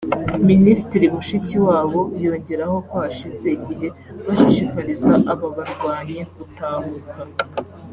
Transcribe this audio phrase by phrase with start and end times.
[0.49, 3.87] Minisitiri Mushikiwabo yongeraho ko hashize igihe
[4.25, 7.17] bashishikariza aba barwanyi gutahuka